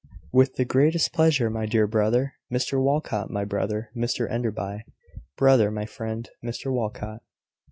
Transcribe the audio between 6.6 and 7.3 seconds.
Walcot."